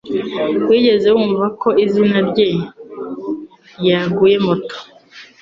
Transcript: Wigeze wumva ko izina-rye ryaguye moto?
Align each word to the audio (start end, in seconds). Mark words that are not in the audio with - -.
Wigeze 0.69 1.07
wumva 1.15 1.45
ko 1.61 1.69
izina-rye 1.85 2.49
ryaguye 3.79 4.35
moto? 4.45 4.77